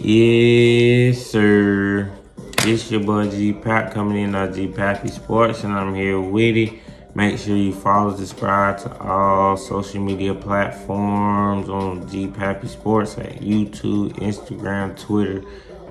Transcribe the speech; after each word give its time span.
Yes, 0.00 1.26
sir. 1.26 2.08
It's 2.58 2.88
your 2.88 3.02
boy 3.02 3.28
G 3.30 3.52
Pap 3.52 3.92
coming 3.92 4.22
in 4.22 4.34
on 4.36 4.54
G 4.54 4.68
Pappy 4.68 5.08
Sports, 5.08 5.64
and 5.64 5.72
I'm 5.72 5.92
here 5.92 6.20
with 6.20 6.56
it. 6.56 6.74
Make 7.16 7.36
sure 7.36 7.56
you 7.56 7.72
follow, 7.72 8.16
subscribe 8.16 8.78
to 8.82 8.96
all 9.00 9.56
social 9.56 10.00
media 10.00 10.34
platforms 10.34 11.68
on 11.68 12.08
G 12.08 12.28
Pappy 12.28 12.68
Sports 12.68 13.18
at 13.18 13.40
YouTube, 13.40 14.12
Instagram, 14.18 14.96
Twitter, 14.96 15.42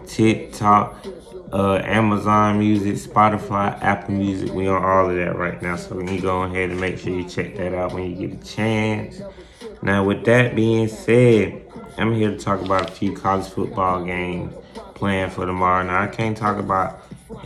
TikTok, 0.06 1.06
uh, 1.52 1.82
Amazon 1.84 2.60
Music, 2.60 2.96
Spotify, 2.96 3.78
Apple 3.84 4.14
Music. 4.14 4.54
We 4.54 4.70
on 4.70 4.82
all 4.82 5.10
of 5.10 5.18
that 5.18 5.36
right 5.36 5.62
now, 5.62 5.76
so 5.76 6.00
you 6.00 6.22
go 6.22 6.44
ahead 6.44 6.70
and 6.70 6.80
make 6.80 6.98
sure 6.98 7.12
you 7.12 7.28
check 7.28 7.58
that 7.58 7.74
out 7.74 7.94
when 7.94 8.10
you 8.10 8.30
get 8.30 8.42
a 8.42 8.46
chance. 8.46 9.22
Now, 9.82 10.06
with 10.06 10.24
that 10.26 10.56
being 10.56 10.88
said, 10.88 11.67
I'm 11.98 12.14
here 12.14 12.30
to 12.30 12.38
talk 12.38 12.62
about 12.62 12.90
a 12.90 12.94
few 12.94 13.16
college 13.16 13.48
football 13.48 14.06
games 14.06 14.54
playing 14.94 15.32
for 15.32 15.48
tomorrow. 15.48 15.84
Now, 15.84 16.04
I 16.04 16.08
can't 16.08 16.38
talk 16.38 16.58
about 16.58 17.02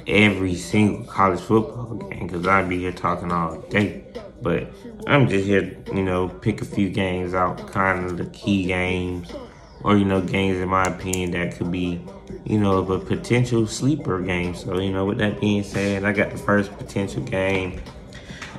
every 0.05 0.55
single 0.55 1.05
college 1.05 1.39
football 1.39 1.95
game 1.95 2.27
because 2.27 2.45
I'd 2.45 2.67
be 2.67 2.79
here 2.79 2.91
talking 2.91 3.31
all 3.31 3.61
day. 3.61 4.03
But 4.41 4.73
I'm 5.07 5.29
just 5.29 5.45
here, 5.45 5.77
you 5.93 6.03
know, 6.03 6.27
pick 6.27 6.61
a 6.61 6.65
few 6.65 6.89
games 6.89 7.33
out, 7.33 7.65
kind 7.71 8.05
of 8.05 8.17
the 8.17 8.25
key 8.25 8.65
games, 8.65 9.31
or 9.83 9.95
you 9.95 10.03
know, 10.03 10.19
games 10.19 10.57
in 10.57 10.67
my 10.67 10.83
opinion 10.83 11.31
that 11.31 11.55
could 11.55 11.71
be, 11.71 12.01
you 12.43 12.59
know, 12.59 12.79
of 12.79 12.89
a 12.89 12.99
potential 12.99 13.65
sleeper 13.67 14.19
game. 14.19 14.53
So, 14.53 14.79
you 14.79 14.91
know, 14.91 15.05
with 15.05 15.19
that 15.19 15.39
being 15.39 15.63
said, 15.63 16.03
I 16.03 16.11
got 16.11 16.31
the 16.31 16.37
first 16.37 16.77
potential 16.77 17.23
game 17.23 17.79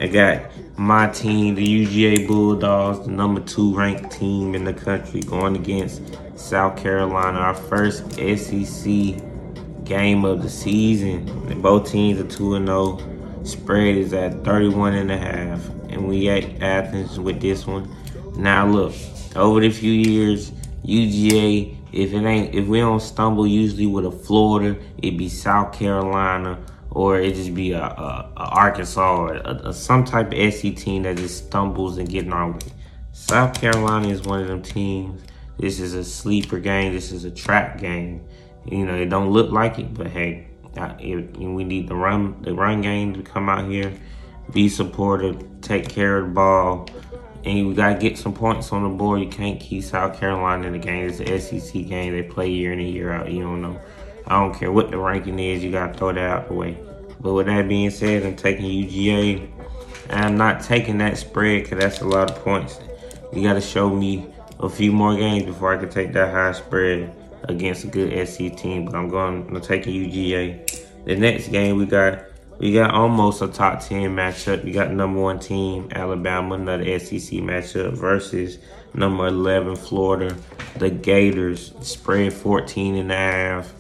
I 0.03 0.09
got 0.09 0.51
my 0.77 1.07
team, 1.07 1.55
the 1.55 1.65
UGA 1.65 2.27
Bulldogs, 2.27 3.07
the 3.07 3.13
number 3.13 3.41
two 3.41 3.73
ranked 3.73 4.11
team 4.11 4.57
in 4.57 4.65
the 4.65 4.75
country, 4.75 5.21
going 5.21 5.55
against 5.55 6.03
South 6.35 6.77
Carolina, 6.77 7.39
our 7.39 7.55
first 7.55 8.11
SEC 8.15 8.85
game 9.85 10.25
of 10.25 10.43
the 10.43 10.51
season. 10.51 11.29
And 11.49 11.63
both 11.63 11.89
teams 11.89 12.19
are 12.19 12.27
2 12.27 12.67
0. 12.67 13.45
Spread 13.45 13.97
is 13.97 14.13
at 14.13 14.43
31 14.43 14.95
and 14.95 15.13
a 15.13 15.17
half. 15.17 15.65
And 15.89 16.09
we 16.09 16.29
at 16.29 16.61
Athens 16.61 17.21
with 17.21 17.41
this 17.41 17.65
one. 17.65 17.89
Now 18.35 18.67
look, 18.67 18.95
over 19.37 19.61
the 19.61 19.71
few 19.71 19.93
years, 19.93 20.51
UGA, 20.85 21.77
if 21.93 22.13
it 22.13 22.25
ain't 22.25 22.53
if 22.53 22.67
we 22.67 22.81
don't 22.81 22.99
stumble 22.99 23.47
usually 23.47 23.87
with 23.87 24.07
a 24.07 24.11
Florida, 24.11 24.77
it'd 24.99 25.17
be 25.17 25.29
South 25.29 25.73
Carolina 25.73 26.59
or 26.95 27.19
it 27.19 27.35
just 27.35 27.55
be 27.55 27.73
a, 27.73 27.83
a, 27.83 28.33
a 28.37 28.45
Arkansas 28.45 29.17
or 29.17 29.35
a, 29.35 29.73
some 29.73 30.05
type 30.05 30.33
of 30.33 30.55
SC 30.55 30.75
team 30.75 31.03
that 31.05 31.17
just 31.17 31.47
stumbles 31.47 31.99
and 31.99 32.09
get 32.09 32.25
in 32.27 32.33
our 32.33 32.53
way. 32.53 32.59
South 33.13 33.59
Carolina 33.59 34.09
is 34.09 34.23
one 34.23 34.41
of 34.41 34.49
them 34.49 34.63
teams. 34.63 35.23
This 35.59 35.81
is 35.81 35.95
a 35.95 36.05
sleeper 36.05 36.59
game. 36.59 36.93
This 36.93 37.13
is 37.13 37.25
a 37.25 37.31
trap 37.31 37.79
game. 37.79 38.25
You 38.67 38.87
know, 38.87 38.95
it 38.95 39.07
don't 39.07 39.31
look 39.31 39.51
like 39.51 39.79
it, 39.79 39.93
but 39.95 40.07
hey, 40.07 40.49
it, 40.77 41.37
we 41.37 41.65
need 41.65 41.89
the 41.89 41.95
run 41.95 42.41
the 42.43 42.55
run 42.55 42.81
game 42.81 43.15
to 43.15 43.23
come 43.23 43.49
out 43.49 43.69
here, 43.69 43.93
be 44.53 44.69
supportive, 44.69 45.61
take 45.61 45.89
care 45.89 46.19
of 46.19 46.29
the 46.29 46.33
ball, 46.33 46.89
and 47.45 47.69
we 47.69 47.75
gotta 47.75 47.99
get 47.99 48.17
some 48.17 48.33
points 48.33 48.73
on 48.73 48.83
the 48.85 48.89
board. 48.89 49.21
You 49.21 49.29
can't 49.29 49.61
keep 49.61 49.83
South 49.83 50.19
Carolina 50.19 50.67
in 50.69 50.73
the 50.73 50.79
game. 50.79 51.09
It's 51.09 51.21
an 51.21 51.61
SEC 51.61 51.87
game. 51.87 52.13
They 52.13 52.23
play 52.23 52.51
year 52.51 52.73
in 52.73 52.79
and 52.79 52.89
year 52.89 53.13
out. 53.13 53.31
You 53.31 53.43
don't 53.43 53.63
know. 53.63 53.81
I 54.27 54.41
don't 54.41 54.55
care 54.55 54.73
what 54.73 54.91
the 54.91 54.99
ranking 54.99 55.39
is, 55.39 55.63
you 55.63 55.73
gotta 55.73 55.95
throw 55.95 56.13
that 56.13 56.19
out 56.19 56.49
the 56.49 56.55
way. 56.55 56.79
But 57.21 57.35
with 57.35 57.47
that 57.47 57.69
being 57.69 57.91
said, 57.91 58.25
I'm 58.25 58.37
taking 58.37 58.67
UGA. 58.67 59.49
I'm 60.11 60.37
not 60.37 60.63
taking 60.63 60.99
that 60.99 61.17
spread 61.17 61.65
because 61.65 61.79
that's 61.79 62.01
a 62.01 62.07
lot 62.07 62.31
of 62.31 62.43
points. 62.45 62.81
You 63.33 63.43
gotta 63.43 63.61
show 63.61 63.89
me 63.89 64.27
a 64.61 64.69
few 64.69 64.93
more 64.93 65.15
games 65.17 65.45
before 65.45 65.75
I 65.75 65.79
can 65.79 65.89
take 65.89 66.13
that 66.13 66.33
high 66.33 66.53
spread 66.53 67.15
against 67.45 67.85
a 67.85 67.87
good 67.87 68.29
SC 68.29 68.57
team. 68.57 68.85
But 68.85 68.95
I'm 68.95 69.09
going 69.09 69.47
I'm 69.49 69.61
taking 69.61 69.95
UGA. 69.95 71.05
The 71.05 71.17
next 71.17 71.49
game 71.49 71.79
we 71.79 71.87
got 71.87 72.25
we 72.59 72.73
got 72.73 72.95
almost 72.95 73.43
a 73.43 73.49
top 73.49 73.81
10 73.81 74.15
matchup. 74.15 74.65
We 74.65 74.71
got 74.71 74.93
number 74.93 75.21
one 75.21 75.41
team, 75.41 75.89
Alabama, 75.93 76.55
another 76.55 76.85
SEC 77.01 77.41
matchup 77.41 77.95
versus 77.95 78.59
number 78.95 79.27
11, 79.27 79.75
Florida. 79.77 80.37
The 80.77 80.91
Gators 80.91 81.73
spread 81.81 82.33
14 82.33 82.95
and 82.95 83.11
a 83.11 83.17
half. 83.17 83.73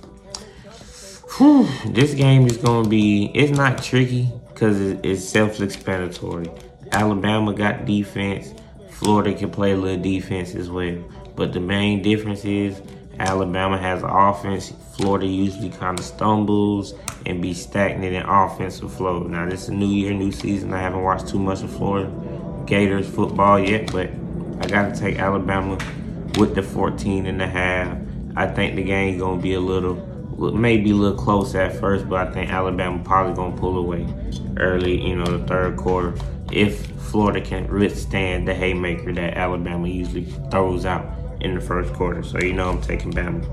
Whew, 1.38 1.66
this 1.86 2.12
game 2.12 2.46
is 2.46 2.58
going 2.58 2.84
to 2.84 2.90
be, 2.90 3.30
it's 3.32 3.56
not 3.56 3.82
tricky 3.82 4.28
because 4.48 4.78
it's 4.78 5.24
self-explanatory. 5.24 6.50
Alabama 6.90 7.54
got 7.54 7.86
defense. 7.86 8.52
Florida 8.90 9.32
can 9.34 9.50
play 9.50 9.72
a 9.72 9.76
little 9.76 10.02
defense 10.02 10.54
as 10.54 10.68
well. 10.68 11.02
But 11.34 11.54
the 11.54 11.60
main 11.60 12.02
difference 12.02 12.44
is 12.44 12.82
Alabama 13.18 13.78
has 13.78 14.02
offense. 14.04 14.74
Florida 14.94 15.26
usually 15.26 15.70
kind 15.70 15.98
of 15.98 16.04
stumbles 16.04 16.92
and 17.24 17.40
be 17.40 17.54
stagnant 17.54 18.14
in 18.14 18.22
offensive 18.24 18.92
flow. 18.92 19.20
Now, 19.22 19.48
this 19.48 19.62
is 19.62 19.68
a 19.70 19.74
new 19.74 19.86
year, 19.86 20.12
new 20.12 20.32
season. 20.32 20.74
I 20.74 20.80
haven't 20.82 21.02
watched 21.02 21.28
too 21.28 21.38
much 21.38 21.62
of 21.62 21.74
Florida 21.74 22.12
Gators 22.66 23.08
football 23.08 23.58
yet, 23.58 23.90
but 23.90 24.10
I 24.60 24.68
got 24.68 24.94
to 24.94 25.00
take 25.00 25.18
Alabama 25.18 25.78
with 26.38 26.54
the 26.54 26.62
14 26.62 27.24
and 27.24 27.40
a 27.40 27.48
half. 27.48 27.96
I 28.36 28.46
think 28.48 28.76
the 28.76 28.82
game 28.82 29.18
going 29.18 29.38
to 29.38 29.42
be 29.42 29.54
a 29.54 29.60
little 29.60 30.11
maybe 30.50 30.90
a 30.90 30.94
little 30.94 31.16
close 31.16 31.54
at 31.54 31.78
first, 31.78 32.08
but 32.08 32.28
I 32.28 32.32
think 32.32 32.50
Alabama 32.50 33.02
probably 33.04 33.34
gonna 33.34 33.56
pull 33.56 33.78
away 33.78 34.06
early, 34.58 35.00
you 35.00 35.16
know, 35.16 35.24
the 35.24 35.46
third 35.46 35.76
quarter. 35.76 36.14
If 36.50 36.86
Florida 37.12 37.40
can 37.40 37.72
withstand 37.72 38.48
the 38.48 38.54
haymaker 38.54 39.12
that 39.12 39.36
Alabama 39.36 39.86
usually 39.86 40.24
throws 40.50 40.84
out 40.84 41.06
in 41.40 41.54
the 41.54 41.60
first 41.60 41.92
quarter. 41.92 42.22
So 42.22 42.38
you 42.40 42.52
know 42.52 42.70
I'm 42.70 42.80
taking 42.80 43.12
Bama. 43.12 43.46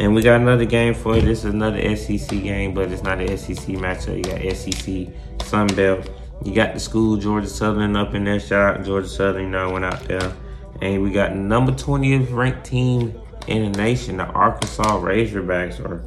And 0.00 0.14
we 0.14 0.22
got 0.22 0.40
another 0.40 0.64
game 0.64 0.94
for 0.94 1.16
you. 1.16 1.22
This 1.22 1.44
is 1.44 1.54
another 1.54 1.96
SEC 1.96 2.28
game, 2.28 2.74
but 2.74 2.90
it's 2.90 3.02
not 3.02 3.20
an 3.20 3.36
SEC 3.36 3.76
matchup. 3.76 4.16
You 4.16 4.24
got 4.24 4.56
SEC 4.56 5.46
Sun 5.46 5.68
Belt. 5.68 6.10
You 6.44 6.54
got 6.54 6.74
the 6.74 6.80
school 6.80 7.16
Georgia 7.16 7.46
Southern 7.46 7.94
up 7.94 8.14
in 8.14 8.24
there. 8.24 8.40
Shout 8.40 8.78
out 8.78 8.84
Georgia 8.84 9.08
Southern, 9.08 9.44
you 9.44 9.50
know, 9.50 9.70
went 9.70 9.84
out 9.84 10.02
there. 10.04 10.32
And 10.80 11.02
we 11.02 11.12
got 11.12 11.36
number 11.36 11.72
20th 11.72 12.32
ranked 12.32 12.64
team 12.64 13.18
in 13.46 13.70
the 13.72 13.78
nation, 13.78 14.18
the 14.18 14.24
Arkansas 14.24 14.98
Razorbacks 14.98 15.80
are 15.84 16.02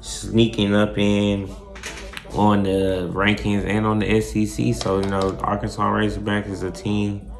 sneaking 0.00 0.74
up 0.74 0.96
in 0.98 1.50
on 2.32 2.62
the 2.62 3.10
rankings 3.12 3.64
and 3.64 3.86
on 3.86 3.98
the 3.98 4.20
SEC. 4.20 4.74
So, 4.74 5.00
you 5.00 5.08
know, 5.08 5.36
Arkansas 5.40 5.82
Razorbacks 5.82 6.48
is 6.48 6.62
a 6.62 6.70
team 6.70 7.30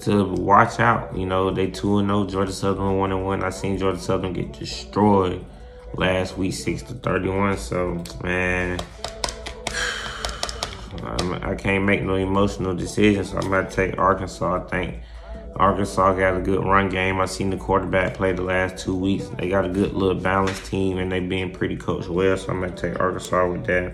to 0.00 0.24
watch 0.24 0.80
out. 0.80 1.16
You 1.16 1.26
know, 1.26 1.50
they 1.50 1.70
2 1.70 1.98
and 1.98 2.08
0, 2.08 2.26
Georgia 2.26 2.52
Southern 2.52 2.98
1 2.98 3.24
1. 3.24 3.44
I 3.44 3.50
seen 3.50 3.78
Georgia 3.78 4.00
Southern 4.00 4.32
get 4.32 4.52
destroyed 4.52 5.44
last 5.94 6.36
week, 6.36 6.54
6 6.54 6.82
to 6.82 6.94
31. 6.94 7.58
So, 7.58 8.02
man. 8.22 8.80
I 11.04 11.54
can't 11.54 11.84
make 11.84 12.02
no 12.02 12.14
emotional 12.14 12.74
decisions, 12.74 13.30
so 13.30 13.38
I'm 13.38 13.46
about 13.46 13.70
to 13.70 13.76
take 13.76 13.98
Arkansas. 13.98 14.62
I 14.62 14.68
think 14.68 15.02
Arkansas 15.56 16.14
got 16.14 16.36
a 16.36 16.40
good 16.40 16.64
run 16.64 16.88
game. 16.88 17.20
I 17.20 17.26
seen 17.26 17.50
the 17.50 17.56
quarterback 17.56 18.14
play 18.14 18.32
the 18.32 18.42
last 18.42 18.82
two 18.82 18.96
weeks. 18.96 19.28
They 19.38 19.48
got 19.48 19.64
a 19.64 19.68
good 19.68 19.92
little 19.92 20.20
balanced 20.20 20.64
team, 20.66 20.98
and 20.98 21.12
they 21.12 21.20
being 21.20 21.52
pretty 21.52 21.76
coached 21.76 22.08
well. 22.08 22.36
So 22.36 22.52
I'm 22.52 22.60
gonna 22.60 22.74
take 22.74 22.98
Arkansas 22.98 23.50
with 23.50 23.66
that. 23.66 23.92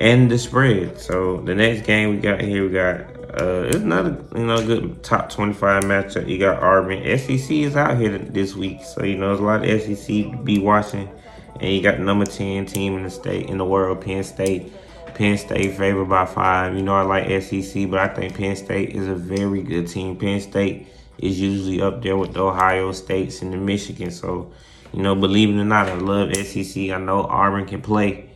And 0.00 0.30
the 0.30 0.38
spread. 0.38 0.98
So 0.98 1.42
the 1.42 1.54
next 1.54 1.86
game 1.86 2.10
we 2.10 2.16
got 2.16 2.40
here, 2.40 2.66
we 2.66 2.72
got 2.72 3.00
uh, 3.40 3.64
it's 3.66 3.76
another 3.76 4.22
you 4.34 4.44
know 4.44 4.64
good 4.66 5.02
top 5.02 5.30
25 5.30 5.84
matchup. 5.84 6.28
You 6.28 6.38
got 6.38 6.62
Auburn. 6.62 7.02
SEC 7.18 7.50
is 7.50 7.76
out 7.76 7.98
here 7.98 8.18
this 8.18 8.54
week, 8.54 8.82
so 8.82 9.04
you 9.04 9.16
know 9.16 9.28
there's 9.28 9.40
a 9.40 9.42
lot 9.42 9.66
of 9.66 9.82
SEC 9.82 10.06
to 10.06 10.36
be 10.44 10.58
watching. 10.58 11.08
And 11.62 11.72
you 11.72 11.80
got 11.80 11.98
the 11.98 12.02
number 12.02 12.26
10 12.26 12.66
team 12.66 12.96
in 12.96 13.04
the 13.04 13.10
state 13.10 13.48
in 13.48 13.56
the 13.56 13.64
world, 13.64 14.00
Penn 14.00 14.24
State. 14.24 14.72
Penn 15.14 15.38
State 15.38 15.76
favored 15.76 16.06
by 16.06 16.26
five. 16.26 16.74
You 16.74 16.82
know, 16.82 16.94
I 16.96 17.02
like 17.02 17.42
SEC, 17.42 17.88
but 17.88 18.00
I 18.00 18.08
think 18.08 18.36
Penn 18.36 18.56
State 18.56 18.96
is 18.96 19.06
a 19.06 19.14
very 19.14 19.62
good 19.62 19.86
team. 19.86 20.16
Penn 20.16 20.40
State 20.40 20.88
is 21.18 21.40
usually 21.40 21.80
up 21.80 22.02
there 22.02 22.16
with 22.16 22.32
the 22.32 22.42
Ohio 22.42 22.90
States 22.90 23.42
and 23.42 23.52
the 23.52 23.58
Michigan. 23.58 24.10
So, 24.10 24.52
you 24.92 25.04
know, 25.04 25.14
believe 25.14 25.50
it 25.50 25.60
or 25.60 25.64
not, 25.64 25.88
I 25.88 25.94
love 25.94 26.34
SEC. 26.34 26.90
I 26.90 26.98
know 26.98 27.22
Auburn 27.22 27.66
can 27.66 27.80
play, 27.80 28.30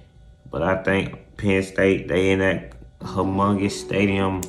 but 0.48 0.62
I 0.62 0.84
think 0.84 1.36
Penn 1.36 1.64
State, 1.64 2.06
they 2.06 2.30
in 2.30 2.38
that 2.38 2.74
humongous 3.00 3.72
stadium. 3.72 4.42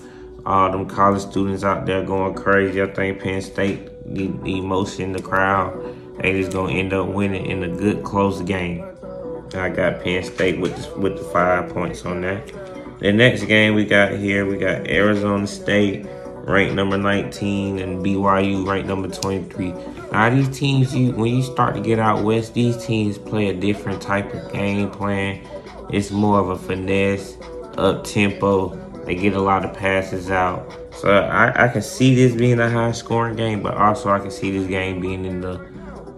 All 0.46 0.72
them 0.72 0.88
college 0.88 1.24
students 1.24 1.64
out 1.64 1.88
there 1.88 2.06
going 2.06 2.36
crazy. 2.36 2.80
I 2.80 2.94
think 2.94 3.22
Penn 3.22 3.42
State, 3.42 3.90
the, 4.06 4.28
the 4.28 4.60
emotion, 4.60 5.14
the 5.14 5.22
crowd, 5.22 5.97
they 6.20 6.34
just 6.34 6.52
gonna 6.52 6.74
end 6.74 6.94
up 6.94 7.08
winning 7.08 7.46
in 7.46 7.64
a 7.64 7.68
good 7.68 8.04
close 8.04 8.42
game. 8.42 8.86
I 9.54 9.70
got 9.70 10.04
Penn 10.04 10.24
State 10.24 10.60
with 10.60 10.76
the, 10.76 11.00
with 11.00 11.18
the 11.18 11.24
five 11.26 11.70
points 11.70 12.06
on 12.06 12.22
that. 12.22 12.52
The 13.00 13.14
next 13.14 13.44
game 13.46 13.76
we 13.76 13.86
got 13.86 14.14
here, 14.14 14.46
we 14.46 14.58
got 14.58 14.88
Arizona 14.88 15.48
State 15.48 16.06
ranked 16.48 16.74
number 16.76 16.98
19 16.98 17.80
and 17.80 18.04
BYU 18.04 18.66
ranked 18.68 18.88
number 18.88 19.08
23. 19.08 19.74
Now 20.12 20.30
these 20.30 20.50
teams, 20.58 20.96
you 20.96 21.12
when 21.12 21.36
you 21.36 21.44
start 21.44 21.76
to 21.76 21.82
get 21.82 22.00
out 22.00 22.24
west, 22.24 22.54
these 22.54 22.78
teams 22.84 23.18
play 23.18 23.50
a 23.50 23.54
different 23.54 24.02
type 24.02 24.34
of 24.34 24.52
game 24.52 24.90
plan. 24.90 25.46
It's 25.90 26.12
more 26.12 26.40
of 26.40 26.50
a 26.50 26.58
finesse, 26.58 27.38
up 27.78 28.04
tempo. 28.04 28.76
They 29.06 29.16
get 29.16 29.34
a 29.34 29.42
lot 29.42 29.64
of 29.64 29.74
passes 29.74 30.30
out. 30.30 30.74
So 30.94 31.10
I, 31.10 31.66
I 31.66 31.68
can 31.68 31.82
see 31.82 32.16
this 32.16 32.34
being 32.34 32.60
a 32.60 32.70
high 32.70 32.92
scoring 32.92 33.36
game, 33.36 33.62
but 33.62 33.76
also 33.76 34.10
I 34.10 34.20
can 34.20 34.32
see 34.32 34.52
this 34.52 34.68
game 34.68 35.00
being 35.00 35.26
in 35.26 35.42
the 35.42 35.66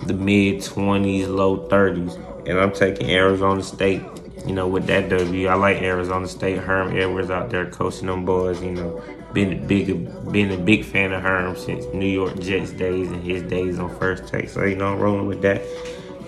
the 0.03 0.13
mid 0.13 0.57
20s, 0.57 1.27
low 1.27 1.67
30s. 1.67 2.15
And 2.47 2.59
I'm 2.59 2.71
taking 2.71 3.09
Arizona 3.11 3.61
State, 3.61 4.01
you 4.45 4.53
know, 4.53 4.67
with 4.67 4.87
that 4.87 5.09
W. 5.09 5.47
I 5.47 5.55
like 5.55 5.81
Arizona 5.81 6.27
State. 6.27 6.57
Herm 6.57 6.95
Edwards 6.95 7.29
out 7.29 7.49
there 7.49 7.69
coaching 7.69 8.07
them 8.07 8.25
boys, 8.25 8.61
you 8.61 8.71
know. 8.71 9.03
Been 9.33 9.53
a 9.53 9.67
big, 9.67 9.87
been 10.31 10.51
a 10.51 10.57
big 10.57 10.83
fan 10.83 11.13
of 11.13 11.21
Herm 11.21 11.55
since 11.55 11.85
New 11.93 12.07
York 12.07 12.39
Jets 12.39 12.71
days 12.71 13.11
and 13.11 13.23
his 13.23 13.43
days 13.43 13.77
on 13.77 13.95
First 13.99 14.27
Take. 14.27 14.49
So 14.49 14.65
you 14.65 14.75
know, 14.75 14.93
I'm 14.93 14.99
rolling 14.99 15.27
with 15.27 15.43
that. 15.43 15.61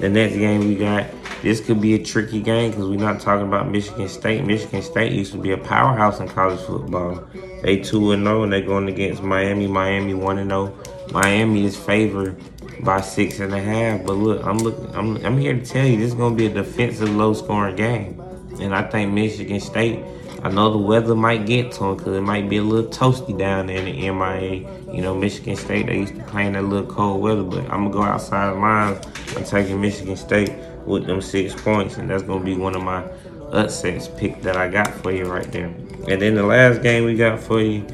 The 0.01 0.09
next 0.09 0.33
game 0.33 0.68
we 0.68 0.74
got, 0.74 1.06
this 1.44 1.62
could 1.62 1.80
be 1.80 1.94
a 1.94 2.03
tricky 2.03 2.42
game 2.42 2.71
because 2.71 2.88
we're 2.88 2.98
not 2.98 3.21
talking 3.21 3.45
about 3.45 3.69
Michigan 3.69 4.09
State. 4.09 4.44
Michigan 4.44 4.81
State 4.81 5.12
used 5.12 5.31
to 5.33 5.38
be 5.38 5.51
a 5.51 5.57
powerhouse 5.59 6.19
in 6.19 6.27
college 6.27 6.59
football. 6.62 7.24
They 7.62 7.77
2 7.77 8.13
and 8.13 8.24
0 8.25 8.42
and 8.42 8.51
they're 8.51 8.62
going 8.62 8.89
against 8.89 9.21
Miami. 9.21 9.68
Miami 9.68 10.15
1 10.15 10.39
and 10.39 10.50
0. 10.50 10.75
Miami 11.12 11.65
is 11.65 11.77
favored 11.77 12.36
by 12.83 13.00
six 13.00 13.39
and 13.39 13.53
a 13.53 13.62
half. 13.62 14.03
But 14.03 14.13
look, 14.13 14.44
I'm 14.44 14.57
looking 14.57 14.88
I'm 14.95 15.24
I'm 15.24 15.38
here 15.38 15.53
to 15.53 15.63
tell 15.63 15.86
you 15.86 15.98
this 15.98 16.07
is 16.07 16.15
gonna 16.15 16.36
be 16.36 16.47
a 16.47 16.54
defensive 16.54 17.15
low 17.15 17.36
scoring 17.36 17.75
game. 17.75 18.19
And 18.59 18.74
I 18.74 18.81
think 18.89 19.13
Michigan 19.13 19.59
State 19.59 20.00
I 20.44 20.50
know 20.50 20.72
the 20.72 20.78
weather 20.80 21.16
might 21.16 21.46
get 21.46 21.72
to 21.74 21.80
them 21.80 21.98
because 21.98 22.18
it 22.18 22.22
might 22.22 22.50
be 22.50 22.58
a 22.58 22.64
little 22.64 22.90
toasty 22.90 23.38
down 23.38 23.68
there 23.68 23.78
in 23.78 23.86
the 23.86 24.12
MIA. 24.12 24.94
You 24.94 25.02
know, 25.02 25.14
Michigan 25.14 25.56
State, 25.56 25.86
they 25.86 26.00
used 26.00 26.16
to 26.16 26.24
play 26.24 26.48
in 26.48 26.54
that 26.54 26.64
little 26.64 26.88
cold 26.92 27.22
weather, 27.22 27.44
but 27.44 27.60
I'm 27.66 27.82
going 27.82 27.92
to 27.92 27.98
go 27.98 28.02
outside 28.02 28.52
lines. 28.54 29.06
I'm 29.38 29.44
taking 29.44 29.80
Michigan 29.80 30.16
State 30.16 30.52
with 30.86 31.06
them 31.06 31.22
six 31.22 31.54
points, 31.54 31.98
and 31.98 32.10
that's 32.10 32.24
going 32.24 32.40
to 32.40 32.46
be 32.46 32.56
one 32.56 32.76
of 32.76 32.82
my 32.82 33.04
upsets 33.52 34.08
pick 34.18 34.42
that 34.42 34.58
I 34.58 34.68
got 34.68 34.92
for 34.96 35.12
you 35.12 35.26
right 35.26 35.50
there. 35.52 35.68
And 36.08 36.20
then 36.20 36.34
the 36.34 36.44
last 36.44 36.82
game 36.82 37.06
we 37.06 37.16
got 37.16 37.40
for 37.40 37.62
you 37.62 37.86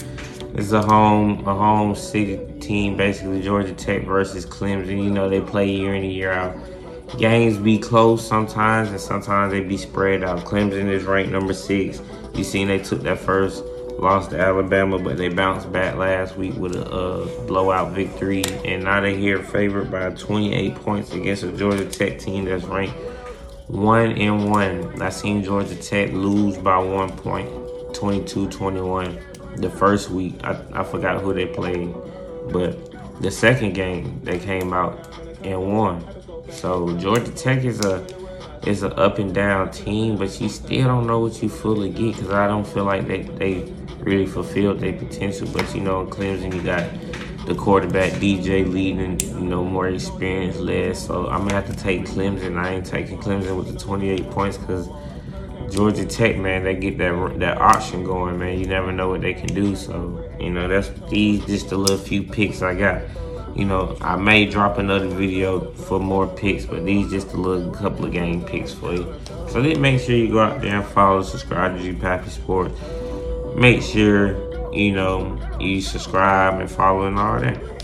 is 0.56 0.72
a 0.72 0.82
home, 0.82 1.46
a 1.46 1.54
home 1.54 1.96
city 1.96 2.40
team, 2.62 2.96
basically 2.96 3.42
Georgia 3.42 3.74
Tech 3.74 4.04
versus 4.04 4.46
Clemson. 4.46 5.04
You 5.04 5.12
know, 5.12 5.28
they 5.28 5.42
play 5.42 5.70
year 5.70 5.94
in 5.94 6.04
and 6.04 6.14
year 6.14 6.32
out 6.32 6.56
games 7.18 7.58
be 7.58 7.80
close 7.80 8.28
sometimes 8.28 8.90
and 8.90 9.00
sometimes 9.00 9.52
they 9.52 9.62
be 9.62 9.78
spread 9.78 10.24
out. 10.24 10.40
Clemson 10.40 10.90
is 10.90 11.04
ranked 11.06 11.32
number 11.32 11.54
six. 11.54 12.02
You 12.38 12.44
seen 12.44 12.68
they 12.68 12.80
took 12.80 13.02
that 13.02 13.20
first 13.20 13.64
loss 14.00 14.28
to 14.28 14.40
Alabama, 14.40 15.00
but 15.00 15.18
they 15.18 15.30
bounced 15.30 15.72
back 15.72 15.96
last 15.96 16.38
week 16.38 16.56
with 16.56 16.76
a 16.76 17.46
blowout 17.48 17.94
victory, 17.94 18.44
and 18.64 18.84
now 18.84 19.02
they're 19.02 19.16
here 19.16 19.42
favored 19.42 19.90
by 19.90 20.12
28 20.12 20.76
points 20.76 21.12
against 21.14 21.44
a 21.44 21.52
Georgia 21.52 21.86
Tech 21.86 22.20
team 22.20 22.46
that's 22.46 22.64
ranked 22.66 22.96
one 23.68 24.12
and 24.14 24.50
one. 24.50 25.02
I 25.02 25.10
seen 25.10 25.44
Georgia 25.44 25.76
Tech 25.76 26.12
lose 26.14 26.58
by 26.58 26.78
one 26.78 27.12
point, 27.12 27.50
22-21. 27.94 29.60
The 29.60 29.70
first 29.70 30.10
week, 30.10 30.36
I, 30.44 30.62
I 30.74 30.84
forgot 30.84 31.22
who 31.22 31.34
they 31.34 31.48
played, 31.48 31.94
but 32.52 33.22
the 33.22 33.32
second 33.32 33.74
game 33.74 34.22
they 34.24 34.40
came 34.40 34.74
out 34.74 35.10
and 35.44 35.74
won. 35.74 36.06
So 36.52 36.96
Georgia 36.98 37.32
Tech 37.32 37.64
is 37.64 37.82
a 37.82 38.06
is 38.66 38.84
an 38.84 38.94
up 38.94 39.20
and 39.20 39.34
down 39.34 39.72
team, 39.72 40.18
but 40.18 40.40
you 40.40 40.50
still 40.50 40.88
don't 40.88 41.08
know 41.08 41.20
what 41.20 41.42
you 41.44 41.50
fully 41.50 41.90
get 41.90 42.16
because 42.16 42.32
I 42.32 42.48
don't 42.48 42.66
feel 42.66 42.86
like 42.86 43.08
they, 43.08 43.24
they 43.24 43.74
really 44.00 44.26
fulfilled 44.26 44.80
their 44.80 44.94
potential. 44.94 45.48
But 45.54 45.74
you 45.76 45.82
know, 45.82 46.02
in 46.02 46.08
Clemson, 46.08 46.54
you 46.54 46.62
got 46.62 46.90
the 47.46 47.56
quarterback 47.56 48.14
DJ 48.14 48.70
leading, 48.70 49.20
you 49.20 49.48
know, 49.48 49.64
more 49.64 49.88
experience 49.88 50.58
less. 50.58 51.06
So 51.06 51.28
I'm 51.28 51.48
gonna 51.48 51.54
have 51.54 51.68
to 51.68 51.76
take 51.76 52.06
Clemson. 52.06 52.58
I 52.58 52.76
ain't 52.76 52.86
taking 52.86 53.18
Clemson 53.20 53.58
with 53.58 53.72
the 53.72 53.80
28 53.80 54.30
points 54.32 54.58
because 54.58 54.90
Georgia 55.70 56.06
Tech, 56.06 56.38
man, 56.38 56.64
they 56.64 56.76
get 56.76 56.98
that 56.98 57.40
that 57.40 57.58
option 57.60 58.04
going, 58.04 58.38
man. 58.40 58.60
You 58.60 58.66
never 58.66 58.92
know 58.92 59.10
what 59.10 59.22
they 59.22 59.34
can 59.34 59.54
do. 59.54 59.76
So 59.76 60.30
you 60.40 60.50
know, 60.50 60.68
that's 60.68 60.90
these 61.10 61.46
just 61.46 61.72
a 61.72 61.78
little 61.78 61.98
few 61.98 62.24
picks 62.24 62.62
I 62.62 62.74
got 62.76 63.02
you 63.58 63.66
know, 63.66 63.98
I 64.02 64.16
may 64.16 64.46
drop 64.46 64.78
another 64.78 65.08
video 65.08 65.72
for 65.72 66.00
more 66.00 66.28
picks, 66.28 66.66
but 66.66 66.86
these 66.86 67.10
just 67.10 67.34
a 67.34 67.38
little 67.38 67.72
couple 67.72 68.06
of 68.06 68.12
game 68.12 68.44
picks 68.44 68.72
for 68.72 68.94
you. 68.94 69.12
So 69.50 69.64
then 69.64 69.82
make 69.82 70.00
sure 70.00 70.16
you 70.16 70.32
go 70.32 70.40
out 70.42 70.62
there 70.62 70.76
and 70.76 70.86
follow, 70.86 71.24
subscribe 71.24 71.76
to 71.76 71.82
G 71.82 71.94
Pappy 71.94 72.30
Sports. 72.30 72.80
Make 73.56 73.82
sure, 73.82 74.72
you 74.72 74.92
know, 74.92 75.40
you 75.60 75.82
subscribe 75.82 76.60
and 76.60 76.70
follow 76.70 77.08
and 77.08 77.18
all 77.18 77.40
that. 77.40 77.77